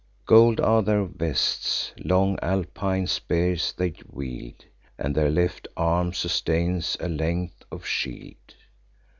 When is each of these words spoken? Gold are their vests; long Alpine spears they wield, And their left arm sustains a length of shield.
Gold 0.25 0.59
are 0.59 0.81
their 0.81 1.03
vests; 1.05 1.93
long 2.03 2.39
Alpine 2.41 3.05
spears 3.05 3.71
they 3.77 3.93
wield, 4.09 4.65
And 4.97 5.13
their 5.13 5.29
left 5.29 5.67
arm 5.77 6.11
sustains 6.13 6.97
a 6.99 7.07
length 7.07 7.63
of 7.71 7.85
shield. 7.85 8.55